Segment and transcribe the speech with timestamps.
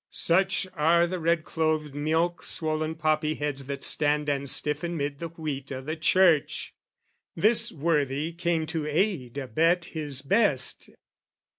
[0.09, 5.27] Such are the red clothed milk swollen poppy heads That stand and stiffen 'mid the
[5.27, 6.73] wheat o' the Church!
[7.35, 10.89] This worthy came to aid, abet his best.